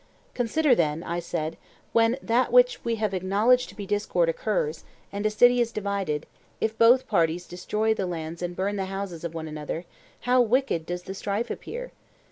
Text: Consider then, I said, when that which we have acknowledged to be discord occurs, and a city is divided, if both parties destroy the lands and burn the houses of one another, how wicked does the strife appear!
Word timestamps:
Consider 0.33 0.73
then, 0.73 1.03
I 1.03 1.19
said, 1.19 1.57
when 1.93 2.17
that 2.23 2.51
which 2.51 2.83
we 2.83 2.95
have 2.95 3.13
acknowledged 3.13 3.69
to 3.69 3.75
be 3.75 3.85
discord 3.85 4.29
occurs, 4.29 4.83
and 5.11 5.27
a 5.27 5.29
city 5.29 5.61
is 5.61 5.71
divided, 5.71 6.25
if 6.59 6.75
both 6.75 7.05
parties 7.07 7.45
destroy 7.45 7.93
the 7.93 8.07
lands 8.07 8.41
and 8.41 8.55
burn 8.55 8.77
the 8.77 8.85
houses 8.85 9.23
of 9.23 9.35
one 9.35 9.47
another, 9.47 9.85
how 10.21 10.41
wicked 10.41 10.87
does 10.87 11.03
the 11.03 11.13
strife 11.13 11.51
appear! 11.51 11.91